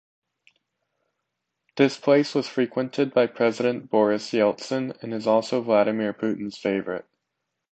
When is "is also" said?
5.13-5.61